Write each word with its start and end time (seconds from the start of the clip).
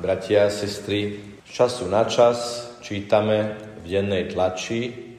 bratia 0.00 0.48
a 0.48 0.52
sestry, 0.52 1.20
z 1.44 1.50
času 1.52 1.86
na 1.86 2.08
čas 2.08 2.68
čítame 2.80 3.60
v 3.84 3.86
dennej 3.86 4.32
tlači, 4.32 5.12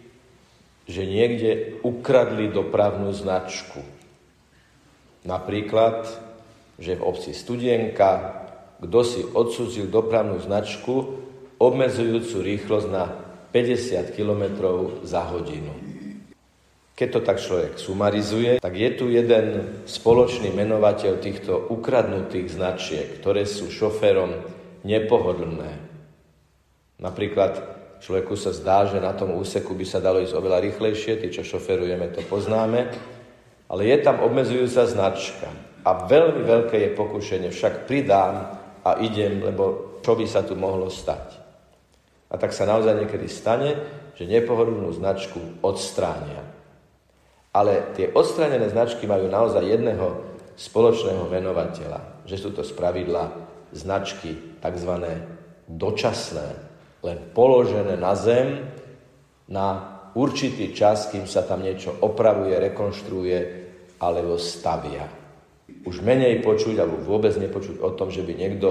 že 0.89 1.05
niekde 1.05 1.79
ukradli 1.85 2.49
dopravnú 2.49 3.13
značku. 3.13 3.79
Napríklad, 5.23 6.09
že 6.81 6.97
v 6.97 7.05
obci 7.05 7.31
Studienka 7.37 8.41
kto 8.81 8.99
si 9.05 9.21
odsudzil 9.21 9.93
dopravnú 9.93 10.41
značku 10.41 11.21
obmedzujúcu 11.61 12.41
rýchlosť 12.41 12.87
na 12.89 13.13
50 13.53 14.17
km 14.17 14.43
za 15.05 15.21
hodinu. 15.29 15.69
Keď 16.97 17.07
to 17.13 17.21
tak 17.21 17.37
človek 17.37 17.77
sumarizuje, 17.77 18.57
tak 18.57 18.73
je 18.73 18.89
tu 18.97 19.09
jeden 19.13 19.45
spoločný 19.85 20.49
menovateľ 20.53 21.21
týchto 21.21 21.69
ukradnutých 21.69 22.49
značiek, 22.49 23.07
ktoré 23.21 23.45
sú 23.45 23.69
šoférom 23.69 24.33
nepohodlné. 24.81 25.71
Napríklad 27.01 27.57
človeku 28.01 28.33
sa 28.37 28.53
zdá, 28.53 28.85
že 28.89 29.01
na 29.01 29.13
tom 29.13 29.37
úseku 29.37 29.73
by 29.73 29.85
sa 29.85 30.01
dalo 30.01 30.21
ísť 30.21 30.37
oveľa 30.37 30.61
rýchlejšie, 30.69 31.21
tí, 31.21 31.27
čo 31.33 31.45
šoferujeme, 31.45 32.13
to 32.13 32.21
poznáme, 32.25 32.89
ale 33.69 33.81
je 33.87 33.97
tam 34.01 34.21
obmedzujúca 34.21 34.85
značka. 34.85 35.49
A 35.81 36.05
veľmi 36.05 36.45
veľké 36.45 36.77
je 36.77 36.89
pokušenie, 36.93 37.49
však 37.49 37.89
pridám 37.89 38.53
a 38.85 39.01
idem, 39.01 39.41
lebo 39.41 39.97
čo 40.05 40.13
by 40.13 40.25
sa 40.29 40.45
tu 40.45 40.53
mohlo 40.53 40.89
stať. 40.89 41.41
A 42.29 42.37
tak 42.37 42.53
sa 42.53 42.69
naozaj 42.69 43.01
niekedy 43.01 43.25
stane, 43.25 43.77
že 44.13 44.29
nepohodlnú 44.29 44.93
značku 44.93 45.61
odstránia. 45.65 46.45
Ale 47.51 47.91
tie 47.97 48.13
odstránené 48.13 48.69
značky 48.69 49.09
majú 49.09 49.27
naozaj 49.27 49.65
jedného 49.65 50.23
spoločného 50.55 51.27
venovateľa, 51.27 52.23
že 52.29 52.37
sú 52.37 52.53
to 52.53 52.63
spravidla 52.63 53.50
značky 53.71 54.59
tzv. 54.59 54.93
dočasné, 55.67 56.47
len 57.01 57.17
položené 57.33 57.97
na 57.97 58.13
zem 58.13 58.67
na 59.51 59.67
určitý 60.15 60.71
čas, 60.71 61.11
kým 61.11 61.27
sa 61.27 61.43
tam 61.43 61.63
niečo 61.63 61.91
opravuje, 62.03 62.55
rekonštruuje 62.55 63.39
alebo 63.99 64.39
stavia. 64.39 65.07
Už 65.87 66.03
menej 66.03 66.43
počuť 66.43 66.75
alebo 66.79 66.99
vôbec 67.03 67.35
nepočuť 67.35 67.79
o 67.79 67.91
tom, 67.95 68.11
že 68.11 68.23
by 68.23 68.33
niekto 68.35 68.69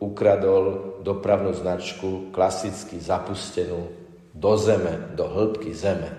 ukradol 0.00 0.96
dopravnú 1.00 1.54
značku 1.54 2.34
klasicky 2.34 3.00
zapustenú 3.00 3.88
do 4.34 4.52
zeme, 4.58 5.14
do 5.14 5.24
hĺbky 5.30 5.70
zeme. 5.72 6.10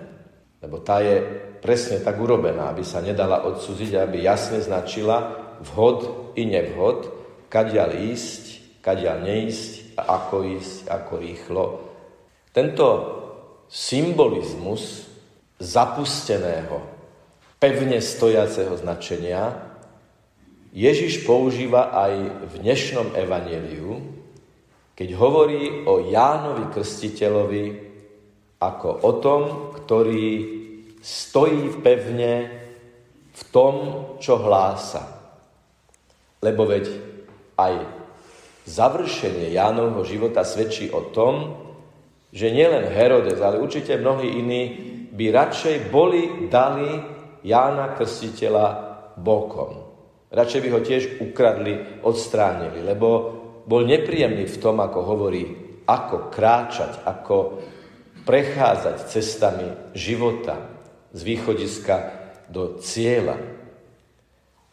Lebo 0.58 0.80
tá 0.80 1.04
je 1.04 1.20
presne 1.60 2.00
tak 2.00 2.16
urobená, 2.16 2.72
aby 2.72 2.82
sa 2.82 3.04
nedala 3.04 3.44
odsúziť, 3.44 4.00
aby 4.00 4.24
jasne 4.24 4.58
značila 4.58 5.36
vhod 5.62 6.32
i 6.34 6.48
nevhod, 6.48 7.12
kadiaľ 7.48 7.90
ísť, 8.14 8.44
kadiaľ 8.82 9.22
neísť 9.22 9.98
a 9.98 10.20
ako 10.20 10.36
ísť, 10.60 10.90
ako 10.90 11.12
rýchlo. 11.18 11.64
Tento 12.52 12.86
symbolizmus 13.66 15.06
zapusteného, 15.58 16.84
pevne 17.56 17.98
stojaceho 18.04 18.76
značenia 18.76 19.66
Ježiš 20.76 21.24
používa 21.24 21.88
aj 21.88 22.12
v 22.52 22.54
dnešnom 22.60 23.16
evaneliu, 23.16 23.96
keď 24.92 25.08
hovorí 25.16 25.88
o 25.88 26.04
Jánovi 26.12 26.68
Krstiteľovi 26.68 27.64
ako 28.60 28.88
o 29.00 29.12
tom, 29.24 29.42
ktorý 29.72 30.28
stojí 31.00 31.80
pevne 31.80 32.32
v 33.32 33.42
tom, 33.52 33.74
čo 34.20 34.36
hlása. 34.36 35.16
Lebo 36.44 36.68
veď 36.68 37.05
aj 37.56 37.74
završenie 38.68 39.52
Jánovho 39.52 40.04
života 40.04 40.44
svedčí 40.44 40.92
o 40.92 41.08
tom, 41.10 41.56
že 42.34 42.52
nielen 42.52 42.90
Herodes, 42.92 43.40
ale 43.40 43.62
určite 43.62 43.96
mnohí 43.96 44.28
iní 44.28 44.62
by 45.14 45.32
radšej 45.32 45.88
boli 45.88 46.50
dali 46.52 47.00
Jána 47.46 47.96
Krstiteľa 47.96 48.66
bokom. 49.16 49.86
Radšej 50.28 50.60
by 50.60 50.68
ho 50.74 50.80
tiež 50.82 51.02
ukradli, 51.22 52.04
odstránili, 52.04 52.82
lebo 52.82 53.08
bol 53.64 53.86
nepríjemný 53.86 54.44
v 54.44 54.60
tom, 54.60 54.82
ako 54.82 55.00
hovorí, 55.06 55.42
ako 55.86 56.28
kráčať, 56.28 57.06
ako 57.06 57.62
prechádzať 58.26 58.96
cestami 59.06 59.94
života, 59.94 60.76
z 61.16 61.20
východiska 61.24 61.96
do 62.52 62.76
cieľa. 62.82 63.40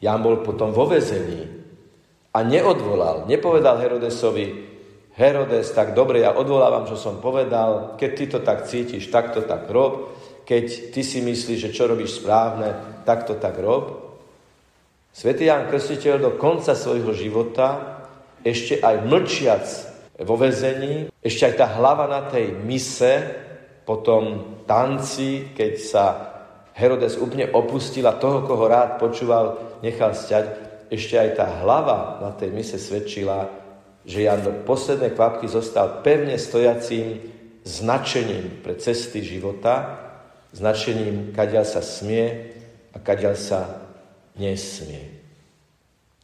Ján 0.04 0.20
bol 0.20 0.44
potom 0.44 0.76
vo 0.76 0.90
vezení 0.90 1.63
a 2.34 2.40
neodvolal, 2.42 3.30
nepovedal 3.30 3.78
Herodesovi, 3.78 4.74
Herodes, 5.14 5.70
tak 5.78 5.94
dobre, 5.94 6.26
ja 6.26 6.34
odvolávam, 6.34 6.90
čo 6.90 6.98
som 6.98 7.22
povedal, 7.22 7.94
keď 8.02 8.12
ty 8.18 8.26
to 8.26 8.40
tak 8.42 8.66
cítiš, 8.66 9.14
tak 9.14 9.30
to 9.38 9.46
tak 9.46 9.70
rob, 9.70 10.10
keď 10.42 10.90
ty 10.90 11.06
si 11.06 11.22
myslíš, 11.22 11.70
že 11.70 11.74
čo 11.74 11.86
robíš 11.86 12.18
správne, 12.18 12.74
tak 13.06 13.30
to 13.30 13.38
tak 13.38 13.62
rob. 13.62 14.18
Svetý 15.14 15.46
Ján 15.46 15.70
Krstiteľ 15.70 16.18
do 16.18 16.32
konca 16.42 16.74
svojho 16.74 17.14
života, 17.14 18.02
ešte 18.42 18.82
aj 18.82 19.06
mlčiac 19.06 19.66
vo 20.26 20.34
vezení, 20.34 21.14
ešte 21.22 21.54
aj 21.54 21.54
tá 21.62 21.68
hlava 21.78 22.10
na 22.10 22.26
tej 22.26 22.50
mise, 22.66 23.22
potom 23.86 24.58
tanci, 24.66 25.54
keď 25.54 25.74
sa 25.78 26.06
Herodes 26.74 27.22
úplne 27.22 27.54
opustil 27.54 28.10
a 28.10 28.18
toho, 28.18 28.42
koho 28.50 28.66
rád 28.66 28.98
počúval, 28.98 29.78
nechal 29.86 30.18
sťať. 30.18 30.73
Ešte 30.94 31.18
aj 31.18 31.30
tá 31.34 31.50
hlava 31.66 32.22
na 32.22 32.30
tej 32.38 32.54
mise 32.54 32.78
svedčila, 32.78 33.50
že 34.06 34.30
Jan 34.30 34.46
do 34.46 34.54
poslednej 34.62 35.18
kvapky 35.18 35.50
zostal 35.50 36.06
pevne 36.06 36.38
stojacím 36.38 37.18
značením 37.66 38.62
pre 38.62 38.78
cesty 38.78 39.26
života, 39.26 39.98
značením, 40.54 41.34
kadiaľ 41.34 41.66
sa 41.66 41.82
smie 41.82 42.54
a 42.94 43.02
kadiaľ 43.02 43.34
sa 43.34 43.90
nesmie. 44.38 45.18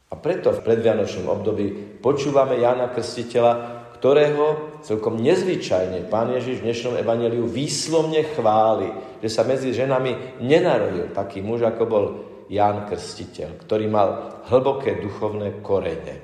A 0.06 0.14
preto 0.14 0.54
v 0.54 0.62
predvianočnom 0.62 1.26
období 1.26 1.98
počúvame 1.98 2.62
Jana 2.62 2.94
Krstiteľa, 2.94 3.82
ktorého 3.98 4.78
celkom 4.86 5.18
nezvyčajne 5.18 6.06
pán 6.06 6.30
Ježiš 6.30 6.62
v 6.62 6.66
dnešnom 6.70 6.94
evaneliu 6.94 7.42
výslovne 7.50 8.22
chváli, 8.38 8.86
že 9.18 9.34
sa 9.34 9.42
medzi 9.42 9.74
ženami 9.74 10.38
nenarodil 10.46 11.10
taký 11.10 11.42
muž, 11.42 11.66
ako 11.66 11.82
bol 11.90 12.04
Ján 12.50 12.90
Krstiteľ, 12.90 13.62
ktorý 13.62 13.86
mal 13.86 14.08
hlboké 14.50 14.98
duchovné 14.98 15.62
korene. 15.62 16.18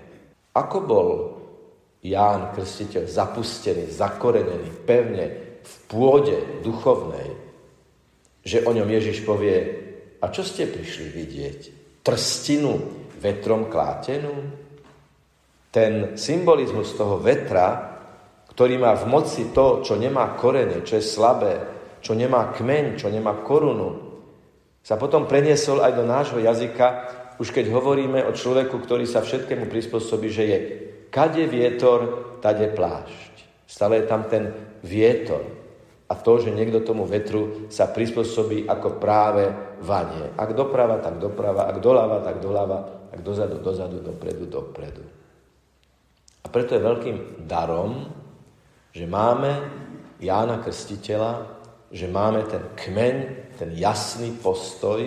Ako 0.59 0.79
bol 0.83 1.09
Ján 2.03 2.51
Krstiteľ 2.51 3.07
zapustený, 3.07 3.87
zakorenený 3.95 4.83
pevne 4.83 5.27
v 5.63 5.75
pôde 5.87 6.63
duchovnej, 6.67 7.31
že 8.43 8.67
o 8.67 8.71
ňom 8.75 8.91
Ježiš 8.91 9.23
povie, 9.23 9.59
a 10.19 10.27
čo 10.35 10.43
ste 10.43 10.67
prišli 10.67 11.15
vidieť? 11.15 11.61
Trstinu 12.03 12.75
vetrom 13.23 13.71
klátenú? 13.71 14.67
ten 15.77 16.17
symbolizmus 16.17 16.97
toho 16.97 17.21
vetra, 17.21 18.01
ktorý 18.49 18.81
má 18.81 18.97
v 18.97 19.13
moci 19.13 19.53
to, 19.53 19.85
čo 19.85 20.01
nemá 20.01 20.33
korene, 20.33 20.81
čo 20.81 20.97
je 20.97 21.05
slabé, 21.05 21.55
čo 22.01 22.17
nemá 22.17 22.49
kmeň, 22.57 22.97
čo 22.97 23.13
nemá 23.13 23.45
korunu, 23.45 24.06
sa 24.87 24.95
potom 24.95 25.27
preniesol 25.27 25.83
aj 25.83 25.93
do 25.99 26.07
nášho 26.07 26.39
jazyka, 26.39 26.87
už 27.43 27.51
keď 27.51 27.75
hovoríme 27.75 28.23
o 28.23 28.31
človeku, 28.31 28.79
ktorý 28.79 29.03
sa 29.03 29.19
všetkému 29.19 29.67
prispôsobí, 29.67 30.31
že 30.31 30.45
je 30.47 30.59
kade 31.11 31.43
vietor, 31.51 32.39
tade 32.39 32.71
plášť. 32.71 33.67
Stále 33.67 33.99
je 33.99 34.07
tam 34.07 34.31
ten 34.31 34.55
vietor. 34.87 35.43
A 36.07 36.15
to, 36.15 36.39
že 36.39 36.55
niekto 36.55 36.87
tomu 36.87 37.03
vetru 37.03 37.67
sa 37.67 37.91
prispôsobí 37.91 38.71
ako 38.71 39.03
práve 39.03 39.51
vanie. 39.83 40.31
Ak 40.39 40.55
doprava, 40.55 41.03
tak 41.03 41.19
doprava, 41.19 41.67
ak 41.67 41.83
doľava, 41.83 42.23
tak 42.23 42.39
doľava, 42.39 43.11
ak 43.11 43.21
dozadu, 43.27 43.59
dozadu, 43.59 43.99
dopredu, 43.99 44.47
dopredu. 44.47 45.03
A 46.41 46.47
preto 46.47 46.79
je 46.79 46.87
veľkým 46.87 47.43
darom, 47.43 48.07
že 48.95 49.03
máme 49.03 49.51
Jána 50.22 50.63
Krstiteľa, 50.63 51.59
že 51.91 52.07
máme 52.07 52.47
ten 52.47 52.63
kmeň, 52.78 53.46
ten 53.57 53.73
jasný 53.73 54.37
postoj 54.37 55.01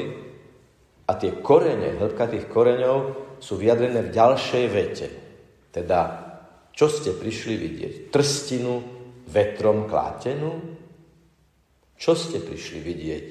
a 1.06 1.12
tie 1.18 1.38
korene, 1.42 1.98
hĺbka 1.98 2.25
tých 2.30 2.46
koreňov 2.50 2.98
sú 3.42 3.56
vyjadrené 3.56 4.10
v 4.10 4.13
ďalšej 4.13 4.66
vete. 4.69 5.07
Teda, 5.69 6.01
čo 6.74 6.90
ste 6.90 7.16
prišli 7.16 7.56
vidieť? 7.56 7.94
Trstinu 8.12 8.81
vetrom 9.30 9.86
klátenú? 9.86 10.78
Čo 11.96 12.13
ste 12.18 12.42
prišli 12.42 12.80
vidieť? 12.81 13.25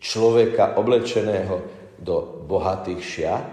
Človeka 0.00 0.80
oblečeného 0.80 1.56
do 2.00 2.46
bohatých 2.48 3.02
šiat? 3.02 3.52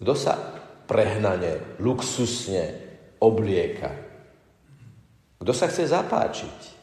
Kto 0.00 0.14
sa 0.16 0.34
prehnane, 0.88 1.78
luxusne 1.78 2.64
oblieka. 3.20 3.92
Kto 5.38 5.52
sa 5.52 5.68
chce 5.68 5.86
zapáčiť? 5.86 6.79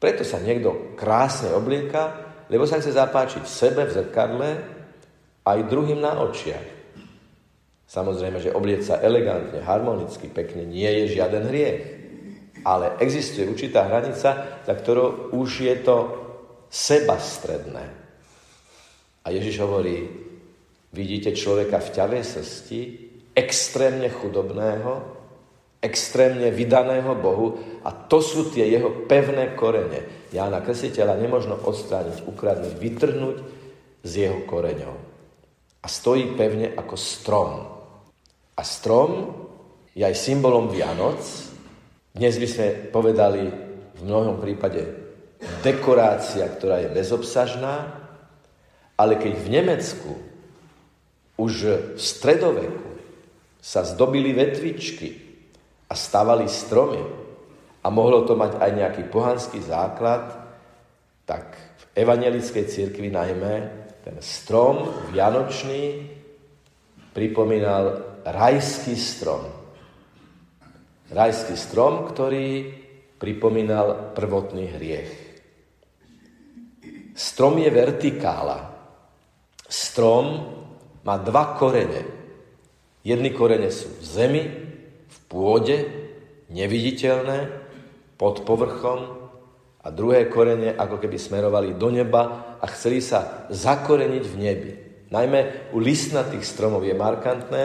Preto 0.00 0.24
sa 0.24 0.40
niekto 0.40 0.96
krásne 0.96 1.52
oblieka, 1.52 2.32
lebo 2.48 2.64
sa 2.64 2.80
chce 2.80 2.96
zapáčiť 2.96 3.44
sebe 3.44 3.84
v 3.84 3.94
zrkadle 3.94 4.50
aj 5.44 5.68
druhým 5.68 6.00
na 6.00 6.24
očiach. 6.24 6.80
Samozrejme, 7.84 8.40
že 8.40 8.54
oblieť 8.54 8.80
sa 8.86 8.96
elegantne, 9.04 9.60
harmonicky, 9.60 10.32
pekne 10.32 10.64
nie 10.64 10.88
je 10.88 11.20
žiaden 11.20 11.44
hriech. 11.52 11.82
Ale 12.64 12.96
existuje 13.02 13.44
určitá 13.44 13.84
hranica, 13.84 14.62
za 14.64 14.74
ktorou 14.74 15.36
už 15.36 15.50
je 15.68 15.76
to 15.84 15.96
sebastredné. 16.70 17.84
A 19.20 19.28
Ježiš 19.34 19.60
hovorí, 19.60 20.06
vidíte 20.96 21.36
človeka 21.36 21.82
v 21.82 21.92
ťavej 21.92 22.22
srsti, 22.24 22.80
extrémne 23.36 24.08
chudobného, 24.08 25.19
extrémne 25.80 26.52
vydaného 26.52 27.16
Bohu 27.16 27.56
a 27.80 27.90
to 27.90 28.20
sú 28.20 28.52
tie 28.52 28.68
jeho 28.68 29.08
pevné 29.08 29.56
korene. 29.56 30.28
Jána 30.28 30.60
Krstiteľa 30.60 31.16
nemožno 31.16 31.56
odstrániť, 31.56 32.28
ukradnúť, 32.28 32.74
vytrhnúť 32.76 33.36
z 34.04 34.12
jeho 34.28 34.44
koreňov. 34.44 34.94
A 35.80 35.86
stojí 35.88 36.36
pevne 36.36 36.76
ako 36.76 36.94
strom. 37.00 37.52
A 38.52 38.62
strom 38.62 39.32
je 39.96 40.04
aj 40.04 40.12
symbolom 40.12 40.68
Vianoc. 40.68 41.24
Dnes 42.12 42.36
by 42.36 42.48
sme 42.48 42.66
povedali 42.92 43.48
v 43.96 44.00
mnohom 44.04 44.36
prípade 44.36 44.84
dekorácia, 45.64 46.44
ktorá 46.44 46.84
je 46.84 46.92
bezobsažná, 46.92 47.96
ale 49.00 49.16
keď 49.16 49.32
v 49.32 49.48
Nemecku 49.48 50.12
už 51.40 51.52
v 51.96 52.00
stredoveku 52.00 52.92
sa 53.64 53.80
zdobili 53.88 54.36
vetvičky 54.36 55.29
a 55.90 55.94
stavali 55.98 56.46
stromy 56.46 57.02
a 57.82 57.86
mohlo 57.90 58.22
to 58.22 58.38
mať 58.38 58.62
aj 58.62 58.70
nejaký 58.70 59.02
pohanský 59.10 59.58
základ, 59.58 60.30
tak 61.26 61.58
v 61.58 61.84
evangelickej 62.06 62.64
cirkvi 62.70 63.10
najmä 63.10 63.54
ten 64.06 64.16
strom 64.22 64.86
vianočný 65.10 66.06
pripomínal 67.10 68.20
rajský 68.22 68.94
strom. 68.94 69.42
Rajský 71.10 71.58
strom, 71.58 72.06
ktorý 72.06 72.70
pripomínal 73.18 74.14
prvotný 74.14 74.70
hriech. 74.78 75.12
Strom 77.18 77.58
je 77.58 77.68
vertikála. 77.68 78.70
Strom 79.66 80.26
má 81.02 81.18
dva 81.18 81.58
korene. 81.58 82.02
Jedny 83.02 83.34
korene 83.34 83.68
sú 83.74 83.90
v 83.98 84.04
zemi, 84.06 84.44
v 85.10 85.16
pôde, 85.26 85.76
neviditeľné, 86.50 87.70
pod 88.20 88.44
povrchom 88.44 89.16
a 89.80 89.88
druhé 89.88 90.28
korene 90.28 90.76
ako 90.76 91.00
keby 91.00 91.16
smerovali 91.16 91.72
do 91.72 91.88
neba 91.88 92.52
a 92.60 92.66
chceli 92.68 93.00
sa 93.00 93.48
zakoreniť 93.48 94.24
v 94.28 94.36
nebi. 94.36 94.70
Najmä 95.08 95.72
u 95.72 95.80
listnatých 95.80 96.44
stromov 96.44 96.84
je 96.84 96.92
markantné, 96.92 97.62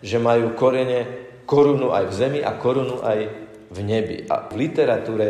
že 0.00 0.16
majú 0.16 0.56
korene 0.56 1.28
korunu 1.44 1.92
aj 1.92 2.08
v 2.08 2.16
zemi 2.16 2.40
a 2.40 2.56
korunu 2.56 3.04
aj 3.04 3.20
v 3.68 3.78
nebi. 3.84 4.24
A 4.32 4.48
v 4.48 4.64
literatúre 4.64 5.26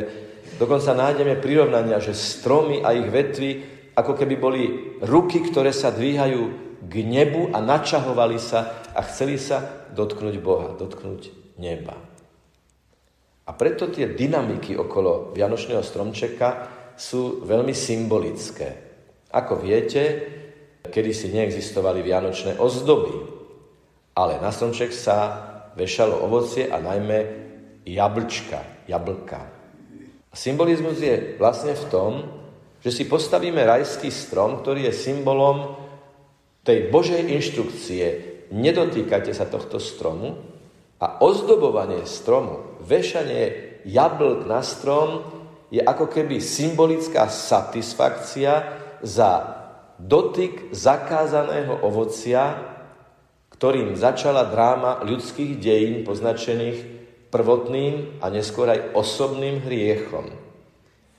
dokonca 0.63 0.95
nájdeme 0.95 1.43
prirovnania, 1.43 1.99
že 1.99 2.15
stromy 2.15 2.87
a 2.87 2.95
ich 2.95 3.11
vetvy 3.11 3.51
ako 3.99 4.15
keby 4.15 4.35
boli 4.39 4.63
ruky, 5.03 5.43
ktoré 5.43 5.75
sa 5.75 5.91
dvíhajú 5.91 6.71
k 6.87 6.95
nebu 7.03 7.51
a 7.51 7.59
načahovali 7.59 8.39
sa 8.39 8.87
a 8.95 9.03
chceli 9.03 9.43
sa 9.43 9.91
dotknúť 9.91 10.39
Boha, 10.39 10.79
dotknúť 10.79 11.38
neba. 11.59 11.97
A 13.49 13.51
preto 13.57 13.89
tie 13.89 14.13
dynamiky 14.13 14.77
okolo 14.77 15.33
Vianočného 15.33 15.81
stromčeka 15.81 16.49
sú 16.99 17.43
veľmi 17.47 17.73
symbolické. 17.73 18.69
Ako 19.33 19.61
viete, 19.61 20.03
kedy 20.85 21.11
si 21.13 21.33
neexistovali 21.33 22.05
vianočné 22.05 22.57
ozdoby, 22.61 23.15
ale 24.19 24.41
na 24.43 24.53
stromček 24.53 24.93
sa 24.93 25.17
vešalo 25.79 26.27
ovocie 26.27 26.67
a 26.67 26.81
najmä 26.83 27.19
jablčka, 27.87 28.89
jablka. 28.91 29.41
Symbolizmus 30.35 31.01
je 31.01 31.41
vlastne 31.41 31.73
v 31.73 31.85
tom, 31.89 32.13
že 32.79 32.95
si 32.95 33.11
postavíme 33.11 33.59
rajský 33.65 34.13
strom, 34.13 34.61
ktorý 34.63 34.91
je 34.91 34.95
symbolom 34.95 35.75
tej 36.63 36.93
Božej 36.93 37.33
inštrukcie 37.33 38.05
nedotýkajte 38.53 39.33
sa 39.33 39.49
tohto 39.49 39.81
stromu 39.81 40.37
a 40.99 41.23
ozdobovanie 41.23 42.03
stromu, 42.07 42.79
vešanie 42.83 43.79
jablk 43.87 44.51
na 44.51 44.67
strom 44.67 45.23
je 45.71 45.79
ako 45.79 46.11
keby 46.11 46.43
symbolická 46.43 47.31
satisfakcia 47.31 48.53
za 49.03 49.31
dotyk 49.99 50.75
zakázaného 50.75 51.87
ovocia, 51.87 52.59
ktorým 53.55 53.95
začala 53.95 54.47
dráma 54.47 55.03
ľudských 55.07 55.59
dejín 55.59 56.07
poznačených 56.07 56.99
prvotným 57.29 58.23
a 58.23 58.27
neskôr 58.31 58.71
aj 58.71 58.95
osobným 58.95 59.63
hriechom. 59.67 60.31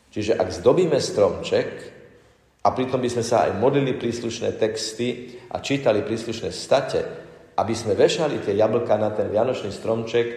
Čiže 0.09 0.35
ak 0.35 0.49
zdobíme 0.49 0.97
stromček 0.97 1.69
a 2.65 2.73
pritom 2.73 2.97
by 2.97 3.09
sme 3.11 3.23
sa 3.23 3.45
aj 3.45 3.61
modlili 3.61 3.93
príslušné 3.93 4.57
texty 4.57 5.37
a 5.53 5.61
čítali 5.61 6.01
príslušné 6.01 6.49
state, 6.49 7.28
aby 7.59 7.75
sme 7.75 7.99
vešali 7.99 8.39
tie 8.39 8.55
jablka 8.55 8.95
na 8.95 9.11
ten 9.11 9.27
vianočný 9.27 9.75
stromček, 9.75 10.27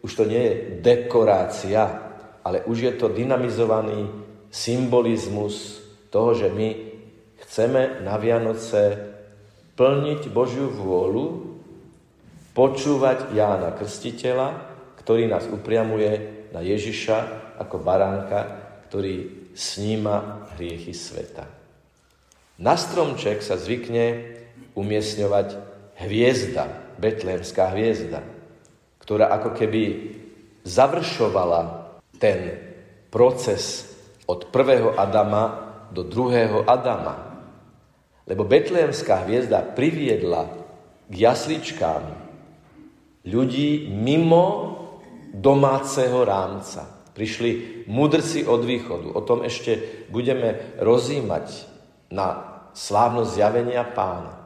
už 0.00 0.10
to 0.16 0.24
nie 0.24 0.40
je 0.40 0.54
dekorácia, 0.80 1.82
ale 2.40 2.64
už 2.64 2.78
je 2.88 2.92
to 2.96 3.12
dynamizovaný 3.12 4.08
symbolizmus 4.48 5.84
toho, 6.08 6.32
že 6.32 6.48
my 6.48 6.92
Chceme 7.52 8.00
na 8.00 8.16
Vianoce 8.16 8.96
plniť 9.76 10.32
Božiu 10.32 10.72
vôľu, 10.72 11.52
počúvať 12.56 13.36
Jána 13.36 13.76
Krstiteľa, 13.76 14.48
ktorý 14.96 15.28
nás 15.28 15.44
upriamuje 15.52 16.48
na 16.54 16.64
Ježiša 16.64 17.16
ako 17.60 17.76
baránka, 17.84 18.40
ktorý 18.88 19.50
sníma 19.52 20.48
hriechy 20.56 20.96
sveta. 20.96 21.44
Na 22.56 22.72
stromček 22.78 23.44
sa 23.44 23.60
zvykne 23.60 24.38
umiestňovať 24.72 25.71
hviezda, 26.04 26.96
betlémská 26.98 27.70
hviezda, 27.72 28.22
ktorá 29.02 29.30
ako 29.34 29.54
keby 29.56 29.82
završovala 30.62 31.90
ten 32.22 32.58
proces 33.10 33.92
od 34.30 34.48
prvého 34.54 34.94
Adama 34.94 35.74
do 35.90 36.06
druhého 36.06 36.64
Adama. 36.64 37.34
Lebo 38.24 38.46
Betlehemská 38.46 39.26
hviezda 39.26 39.60
priviedla 39.60 40.46
k 41.10 41.14
jasličkám 41.14 42.02
ľudí 43.26 43.90
mimo 43.90 44.78
domáceho 45.34 46.22
rámca. 46.22 46.86
Prišli 47.12 47.84
mudrci 47.92 48.48
od 48.48 48.64
východu. 48.64 49.12
O 49.12 49.20
tom 49.20 49.44
ešte 49.44 50.06
budeme 50.08 50.78
rozímať 50.80 51.68
na 52.08 52.56
slávnosť 52.72 53.30
zjavenia 53.36 53.84
pána. 53.84 54.41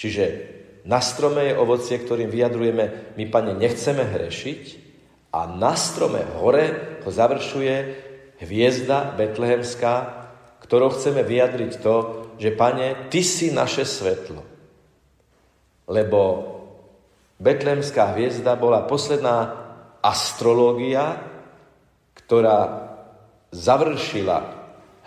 Čiže 0.00 0.24
na 0.88 1.04
strome 1.04 1.52
je 1.52 1.60
ovocie, 1.60 2.00
ktorým 2.00 2.32
vyjadrujeme, 2.32 3.12
my, 3.20 3.24
pane, 3.28 3.52
nechceme 3.52 4.00
hrešiť 4.00 4.62
a 5.36 5.44
na 5.44 5.76
strome 5.76 6.24
hore 6.40 6.96
ho 7.04 7.10
završuje 7.12 7.74
hviezda 8.40 9.12
betlehemská, 9.20 9.94
ktorou 10.64 10.96
chceme 10.96 11.20
vyjadriť 11.20 11.72
to, 11.84 11.96
že 12.40 12.56
Pane, 12.56 13.12
Ty 13.12 13.20
si 13.20 13.52
naše 13.52 13.84
svetlo. 13.84 14.40
Lebo 15.84 16.20
Betlemská 17.36 18.16
hviezda 18.16 18.56
bola 18.56 18.88
posledná 18.88 19.60
astrológia, 20.00 21.20
ktorá 22.16 22.88
završila 23.52 24.44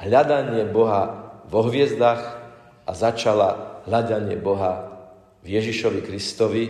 hľadanie 0.01 0.69
Boha 0.69 1.33
vo 1.49 1.65
hviezdach 1.65 2.41
a 2.83 2.91
začala 2.91 3.72
hľadanie 3.87 4.39
Boha 4.39 4.93
v 5.43 5.47
Ježišovi 5.59 5.99
Kristovi, 6.03 6.63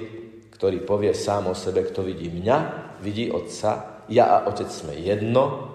ktorý 0.54 0.82
povie 0.86 1.14
sám 1.14 1.52
o 1.52 1.56
sebe, 1.58 1.86
kto 1.86 2.02
vidí 2.02 2.30
mňa, 2.30 2.58
vidí 3.04 3.30
Otca, 3.30 4.04
ja 4.10 4.26
a 4.42 4.48
Otec 4.50 4.68
sme 4.68 4.98
jedno, 4.98 5.72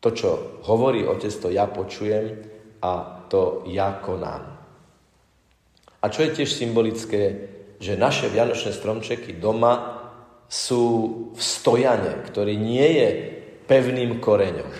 to, 0.00 0.12
čo 0.12 0.30
hovorí 0.68 1.02
Otec, 1.02 1.32
to 1.32 1.48
ja 1.50 1.66
počujem 1.66 2.46
a 2.84 3.24
to 3.26 3.66
ja 3.70 3.98
konám. 3.98 4.56
A 6.02 6.04
čo 6.12 6.22
je 6.22 6.34
tiež 6.38 6.50
symbolické, 6.52 7.22
že 7.82 7.98
naše 7.98 8.30
vianočné 8.30 8.70
stromčeky 8.70 9.42
doma 9.42 9.98
sú 10.46 10.84
v 11.34 11.40
stojane, 11.42 12.22
ktorý 12.30 12.54
nie 12.54 12.86
je 13.02 13.08
pevným 13.66 14.22
koreňom. 14.22 14.70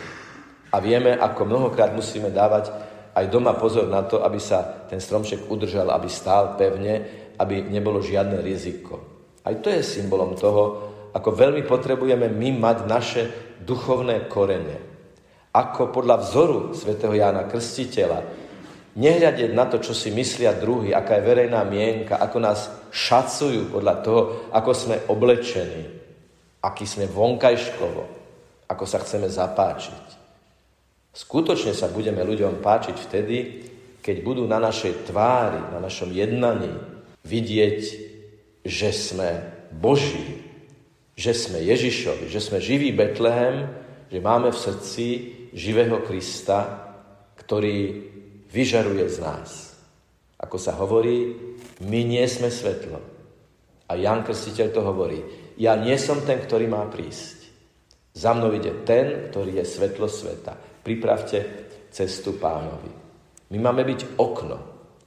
A 0.71 0.77
vieme, 0.79 1.19
ako 1.19 1.43
mnohokrát 1.49 1.91
musíme 1.91 2.31
dávať 2.31 2.71
aj 3.17 3.33
doma 3.33 3.57
pozor 3.57 3.89
na 3.89 4.05
to, 4.05 4.21
aby 4.21 4.37
sa 4.37 4.85
ten 4.87 5.01
stromček 5.01 5.49
udržal, 5.49 5.89
aby 5.89 6.07
stál 6.13 6.53
pevne, 6.61 7.01
aby 7.41 7.65
nebolo 7.65 8.05
žiadne 8.05 8.45
riziko. 8.45 9.01
Aj 9.41 9.57
to 9.57 9.73
je 9.73 9.81
symbolom 9.81 10.37
toho, 10.37 10.93
ako 11.17 11.33
veľmi 11.33 11.65
potrebujeme 11.65 12.29
my 12.29 12.49
mať 12.61 12.79
naše 12.85 13.23
duchovné 13.65 14.29
korene. 14.29 14.77
Ako 15.57 15.89
podľa 15.89 16.21
vzoru 16.21 16.77
svätého 16.77 17.17
Jána 17.17 17.49
Krstiteľa 17.49 18.47
Nehľadiť 18.97 19.53
na 19.53 19.69
to, 19.69 19.77
čo 19.77 19.93
si 19.93 20.09
myslia 20.09 20.57
druhý, 20.57 20.97
aká 20.97 21.21
je 21.21 21.29
verejná 21.29 21.61
mienka, 21.69 22.17
ako 22.17 22.41
nás 22.41 22.73
šacujú 22.89 23.69
podľa 23.69 23.95
toho, 24.01 24.21
ako 24.57 24.71
sme 24.73 24.97
oblečení, 25.13 25.85
aký 26.65 26.89
sme 26.89 27.05
vonkajškovo, 27.05 28.03
ako 28.73 28.85
sa 28.89 28.97
chceme 29.05 29.29
zapáčiť. 29.29 30.16
Skutočne 31.17 31.73
sa 31.73 31.89
budeme 31.89 32.21
ľuďom 32.21 32.61
páčiť 32.61 32.97
vtedy, 33.09 33.37
keď 34.05 34.17
budú 34.21 34.45
na 34.45 34.61
našej 34.61 35.09
tvári, 35.09 35.73
na 35.73 35.81
našom 35.81 36.13
jednaní 36.13 36.69
vidieť, 37.25 37.81
že 38.61 38.91
sme 38.93 39.41
Boží, 39.73 40.45
že 41.17 41.33
sme 41.33 41.65
Ježišovi, 41.65 42.29
že 42.29 42.45
sme 42.45 42.61
živý 42.61 42.93
Betlehem, 42.93 43.65
že 44.13 44.21
máme 44.21 44.53
v 44.53 44.61
srdci 44.61 45.07
živého 45.57 46.05
Krista, 46.05 46.85
ktorý 47.41 48.05
vyžaruje 48.53 49.09
z 49.09 49.19
nás. 49.25 49.73
Ako 50.37 50.61
sa 50.61 50.77
hovorí, 50.77 51.33
my 51.81 52.01
nie 52.05 52.29
sme 52.29 52.53
svetlo. 52.53 53.01
A 53.89 53.97
Jan 53.97 54.21
Krstiteľ 54.21 54.69
to 54.69 54.85
hovorí. 54.85 55.25
Ja 55.57 55.81
nie 55.81 55.97
som 55.97 56.21
ten, 56.29 56.45
ktorý 56.45 56.69
má 56.69 56.85
prísť. 56.93 57.49
Za 58.13 58.37
mnou 58.37 58.53
ide 58.53 58.85
ten, 58.85 59.33
ktorý 59.33 59.63
je 59.63 59.65
svetlo 59.65 60.13
sveta. 60.13 60.76
Pripravte 60.87 61.67
cestu 61.91 62.39
pánovi. 62.39 62.95
My 63.51 63.59
máme 63.59 63.83
byť 63.83 64.23
okno. 64.23 64.59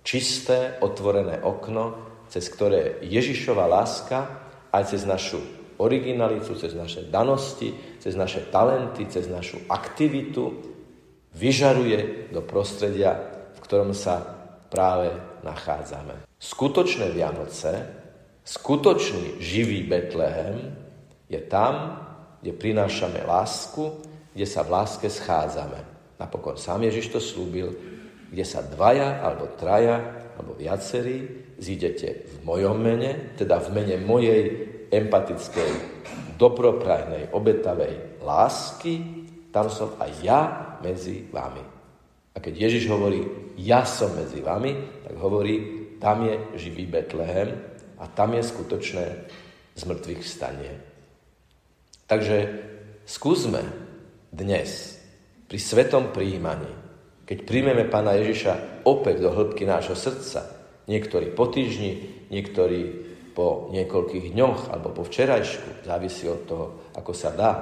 Čisté, 0.03 0.75
otvorené 0.83 1.39
okno, 1.39 1.95
cez 2.27 2.51
ktoré 2.51 3.00
Ježišova 3.00 3.63
láska 3.63 4.27
aj 4.75 4.91
cez 4.91 5.07
našu 5.07 5.39
originalitu, 5.79 6.51
cez 6.59 6.75
naše 6.75 7.07
danosti, 7.07 7.71
cez 8.03 8.12
naše 8.19 8.51
talenty, 8.51 9.07
cez 9.07 9.31
našu 9.31 9.63
aktivitu 9.71 10.51
vyžaruje 11.31 12.27
do 12.36 12.43
prostredia 12.43 13.39
ktorom 13.69 13.93
sa 13.93 14.25
práve 14.74 15.13
nachádzame. 15.45 16.25
Skutočné 16.41 17.13
Vianoce, 17.13 17.86
skutočný 18.41 19.38
živý 19.38 19.86
Betlehem 19.86 20.74
je 21.29 21.38
tam, 21.45 22.01
kde 22.41 22.57
prinášame 22.57 23.21
lásku, 23.29 24.09
kde 24.39 24.48
sa 24.48 24.63
v 24.63 24.72
láske 24.72 25.12
schádzame. 25.12 25.84
Napokon 26.15 26.55
sám 26.55 26.88
Ježiš 26.88 27.12
to 27.12 27.19
slúbil, 27.19 27.75
kde 28.31 28.48
sa 28.48 28.63
dvaja 28.63 29.19
alebo 29.19 29.51
traja 29.60 30.00
alebo 30.39 30.55
viacerí 30.55 31.27
zídete 31.60 32.24
v 32.24 32.48
mojom 32.48 32.79
mene, 32.79 33.36
teda 33.36 33.60
v 33.60 33.67
mene 33.75 34.00
mojej 34.00 34.43
empatickej, 34.96 35.72
dobroprajnej, 36.39 37.36
obetavej 37.36 38.24
lásky, 38.24 39.27
tam 39.51 39.67
som 39.67 40.00
aj 40.00 40.12
ja 40.24 40.41
medzi 40.79 41.27
vami. 41.36 41.60
A 42.31 42.39
keď 42.39 42.72
Ježiš 42.72 42.88
hovorí, 42.88 43.27
ja 43.60 43.84
som 43.84 44.15
medzi 44.15 44.39
vami, 44.39 45.03
tak 45.03 45.19
hovorí, 45.19 45.55
tam 46.00 46.24
je 46.24 46.39
živý 46.55 46.88
Betlehem 46.88 47.60
a 48.00 48.08
tam 48.08 48.39
je 48.39 48.48
skutočné 48.48 49.05
zmrtvých 49.75 50.24
stanie. 50.24 50.79
Takže 52.08 52.38
skúsme 53.03 53.88
dnes 54.29 54.98
pri 55.50 55.57
svetom 55.57 56.13
príjmaní, 56.13 56.69
keď 57.25 57.38
príjmeme 57.45 57.86
Pána 57.89 58.17
Ježiša 58.17 58.86
opäť 58.86 59.21
do 59.21 59.33
hĺbky 59.33 59.65
nášho 59.65 59.98
srdca, 59.98 60.45
niektorí 60.89 61.33
po 61.33 61.50
týždni, 61.50 62.25
niektorí 62.33 62.81
po 63.33 63.69
niekoľkých 63.74 64.33
dňoch 64.33 64.74
alebo 64.74 64.93
po 64.93 65.05
včerajšku, 65.05 65.86
závisí 65.86 66.25
od 66.29 66.41
toho, 66.45 66.65
ako 66.98 67.13
sa 67.13 67.29
dá, 67.33 67.53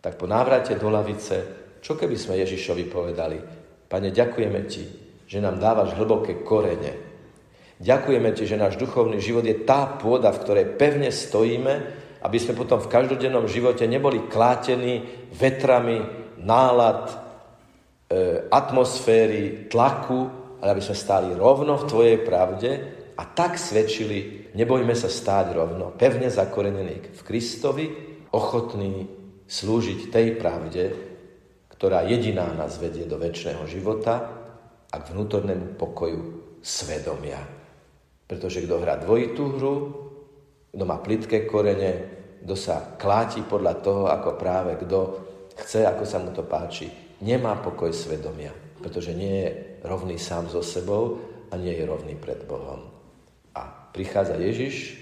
tak 0.00 0.16
po 0.16 0.24
návrate 0.24 0.80
do 0.80 0.88
lavice, 0.88 1.36
čo 1.84 1.96
keby 1.96 2.16
sme 2.16 2.40
Ježišovi 2.40 2.84
povedali, 2.88 3.38
Pane, 3.90 4.08
ďakujeme 4.14 4.60
Ti, 4.70 4.84
že 5.26 5.38
nám 5.42 5.58
dávaš 5.58 5.98
hlboké 5.98 6.40
korene. 6.46 6.94
Ďakujeme 7.80 8.30
Ti, 8.32 8.44
že 8.46 8.60
náš 8.60 8.78
duchovný 8.78 9.18
život 9.18 9.44
je 9.44 9.66
tá 9.66 9.98
pôda, 9.98 10.30
v 10.32 10.40
ktorej 10.46 10.66
pevne 10.78 11.10
stojíme, 11.10 11.99
aby 12.20 12.36
sme 12.36 12.56
potom 12.56 12.80
v 12.80 12.92
každodennom 12.92 13.48
živote 13.48 13.88
neboli 13.88 14.28
klátení 14.28 15.04
vetrami, 15.32 16.04
nálad, 16.40 17.08
e, 17.10 17.14
atmosféry, 18.52 19.68
tlaku, 19.72 20.28
ale 20.60 20.76
aby 20.76 20.82
sme 20.84 20.96
stáli 20.96 21.28
rovno 21.32 21.80
v 21.80 21.88
Tvojej 21.88 22.18
pravde 22.20 22.70
a 23.16 23.22
tak 23.24 23.56
svedčili, 23.56 24.52
nebojme 24.52 24.92
sa 24.92 25.08
stáť 25.08 25.56
rovno, 25.56 25.96
pevne 25.96 26.28
zakorenení 26.28 27.12
v 27.16 27.20
Kristovi, 27.24 27.86
ochotní 28.30 29.08
slúžiť 29.50 30.12
tej 30.12 30.38
pravde, 30.38 30.84
ktorá 31.74 32.06
jediná 32.06 32.52
nás 32.54 32.78
vedie 32.78 33.08
do 33.08 33.16
väčšného 33.16 33.64
života 33.66 34.14
a 34.92 34.96
k 35.00 35.10
vnútornému 35.10 35.80
pokoju 35.80 36.22
svedomia. 36.60 37.40
Pretože 38.28 38.62
kto 38.62 38.78
hrá 38.78 39.00
dvojitú 39.00 39.44
hru, 39.58 39.74
kto 40.70 40.84
má 40.86 41.02
plitké 41.02 41.44
korene, 41.50 41.92
kto 42.40 42.54
sa 42.56 42.96
kláti 42.96 43.44
podľa 43.44 43.74
toho, 43.82 44.02
ako 44.08 44.38
práve 44.38 44.78
kto 44.80 44.98
chce, 45.60 45.84
ako 45.84 46.04
sa 46.06 46.18
mu 46.22 46.32
to 46.32 46.46
páči, 46.46 46.88
nemá 47.20 47.58
pokoj 47.60 47.92
svedomia, 47.92 48.54
pretože 48.80 49.12
nie 49.12 49.44
je 49.44 49.48
rovný 49.84 50.16
sám 50.16 50.48
so 50.48 50.64
sebou 50.64 51.20
a 51.50 51.58
nie 51.58 51.74
je 51.74 51.84
rovný 51.84 52.16
pred 52.16 52.46
Bohom. 52.48 52.88
A 53.52 53.62
prichádza 53.92 54.38
Ježiš, 54.40 54.96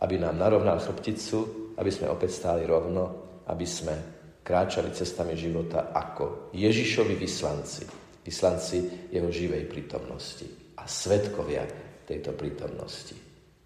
aby 0.00 0.16
nám 0.16 0.40
narovnal 0.40 0.80
chrbticu, 0.80 1.72
aby 1.76 1.90
sme 1.92 2.08
opäť 2.08 2.40
stáli 2.40 2.64
rovno, 2.64 3.28
aby 3.44 3.66
sme 3.68 3.94
kráčali 4.40 4.94
cestami 4.96 5.36
života 5.36 5.92
ako 5.92 6.54
Ježišovi 6.56 7.14
vyslanci, 7.18 7.84
vyslanci 8.24 9.10
jeho 9.12 9.28
živej 9.28 9.68
prítomnosti 9.68 10.48
a 10.80 10.88
svetkovia 10.88 11.68
tejto 12.08 12.32
prítomnosti. 12.32 13.29